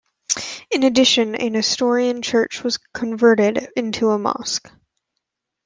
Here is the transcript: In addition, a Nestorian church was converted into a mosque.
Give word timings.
In 0.71 0.81
addition, 0.81 1.39
a 1.39 1.51
Nestorian 1.51 2.23
church 2.23 2.63
was 2.63 2.79
converted 2.91 3.67
into 3.75 4.09
a 4.09 4.17
mosque. 4.17 4.67